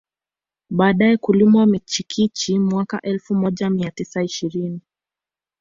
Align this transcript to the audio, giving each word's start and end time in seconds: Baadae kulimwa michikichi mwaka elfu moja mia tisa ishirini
Baadae 0.69 1.17
kulimwa 1.17 1.65
michikichi 1.67 2.59
mwaka 2.59 3.01
elfu 3.01 3.35
moja 3.35 3.69
mia 3.69 3.91
tisa 3.91 4.23
ishirini 4.23 4.81